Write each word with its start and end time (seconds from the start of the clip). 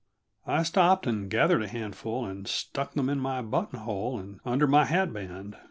I 0.47 0.63
stopped 0.63 1.05
and 1.05 1.29
gathered 1.29 1.61
a 1.61 1.67
handful 1.67 2.25
and 2.25 2.47
stuck 2.47 2.95
them 2.95 3.07
in 3.07 3.19
my 3.19 3.43
buttonhole 3.43 4.17
and 4.17 4.39
under 4.43 4.65
my 4.65 4.85
hatband. 4.85 5.57